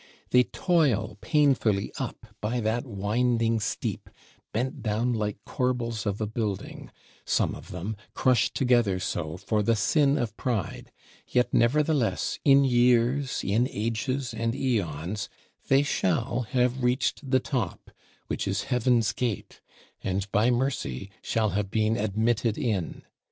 They 0.31 0.45
toil 0.45 1.19
painfully 1.21 1.91
up 1.99 2.25
by 2.41 2.59
that 2.61 2.87
winding 2.87 3.59
steep, 3.59 4.09
"bent 4.51 4.81
down 4.81 5.13
like 5.13 5.37
corbels 5.45 6.07
of 6.07 6.19
a 6.19 6.25
building," 6.25 6.89
some 7.23 7.53
of 7.53 7.69
them, 7.69 7.95
crushed 8.15 8.55
together 8.55 8.99
so 8.99 9.37
"for 9.37 9.61
the 9.61 9.75
sin 9.75 10.17
of 10.17 10.35
pride"; 10.37 10.91
yet 11.27 11.53
nevertheless 11.53 12.39
in 12.43 12.63
years, 12.63 13.43
in 13.43 13.67
ages 13.71 14.33
and 14.33 14.55
æons, 14.55 15.27
they 15.67 15.83
shall 15.83 16.47
have 16.49 16.81
reached 16.83 17.29
the 17.29 17.39
top, 17.39 17.91
which 18.25 18.47
is 18.47 18.63
Heaven's 18.63 19.13
gate, 19.13 19.61
and 20.03 20.25
by 20.31 20.49
Mercy 20.49 21.11
shall 21.21 21.49
have 21.49 21.69
been 21.69 21.95
admitted 21.95 22.57
in. 22.57 23.03